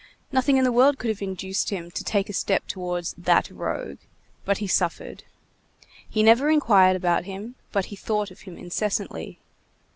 [0.31, 3.99] Nothing in the world could have induced him to take a step towards "that rogue";
[4.45, 5.23] but he suffered.
[6.09, 9.37] He never inquired about him, but he thought of him incessantly.